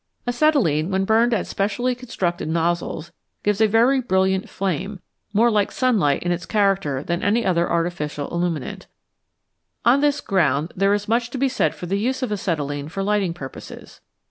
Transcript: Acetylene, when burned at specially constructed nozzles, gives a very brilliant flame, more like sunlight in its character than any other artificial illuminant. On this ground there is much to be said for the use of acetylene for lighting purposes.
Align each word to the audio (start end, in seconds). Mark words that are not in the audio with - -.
Acetylene, 0.25 0.89
when 0.89 1.05
burned 1.05 1.31
at 1.31 1.45
specially 1.45 1.93
constructed 1.93 2.49
nozzles, 2.49 3.11
gives 3.43 3.61
a 3.61 3.67
very 3.67 4.01
brilliant 4.01 4.49
flame, 4.49 4.99
more 5.31 5.51
like 5.51 5.71
sunlight 5.71 6.23
in 6.23 6.31
its 6.31 6.47
character 6.47 7.03
than 7.03 7.21
any 7.21 7.45
other 7.45 7.71
artificial 7.71 8.27
illuminant. 8.31 8.87
On 9.85 10.01
this 10.01 10.19
ground 10.19 10.73
there 10.75 10.95
is 10.95 11.07
much 11.07 11.29
to 11.29 11.37
be 11.37 11.47
said 11.49 11.75
for 11.75 11.85
the 11.85 11.99
use 11.99 12.23
of 12.23 12.31
acetylene 12.31 12.89
for 12.89 13.03
lighting 13.03 13.35
purposes. 13.35 14.01